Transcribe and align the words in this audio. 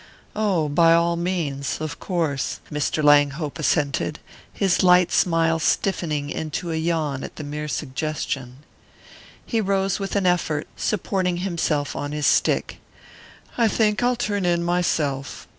"Oh, 0.35 0.67
by 0.67 0.95
all 0.95 1.15
means 1.15 1.77
of 1.79 1.99
course" 1.99 2.59
Mr. 2.73 3.03
Langhope 3.03 3.59
assented, 3.59 4.17
his 4.51 4.81
light 4.81 5.11
smile 5.11 5.59
stiffening 5.59 6.31
into 6.31 6.71
a 6.71 6.75
yawn 6.75 7.23
at 7.23 7.35
the 7.35 7.43
mere 7.43 7.67
suggestion. 7.67 8.63
He 9.45 9.61
rose 9.61 9.99
with 9.99 10.15
an 10.15 10.25
effort, 10.25 10.67
supporting 10.75 11.37
himself 11.45 11.95
on 11.95 12.13
his 12.13 12.25
stick. 12.25 12.79
"I 13.59 13.67
think 13.67 14.01
I'll 14.01 14.15
turn 14.15 14.43
in 14.43 14.63
myself. 14.63 15.47